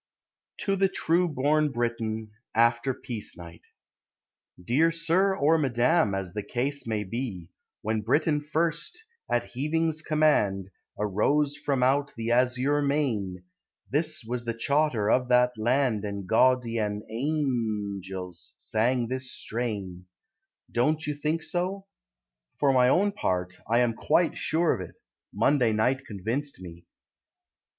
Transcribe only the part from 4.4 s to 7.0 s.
Dear Sir, or Madam, As the case